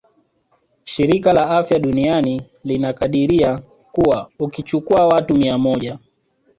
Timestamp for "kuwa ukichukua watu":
3.91-5.35